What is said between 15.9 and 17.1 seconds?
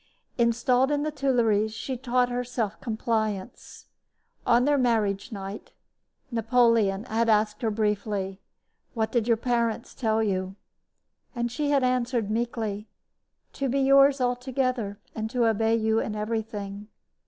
in everything."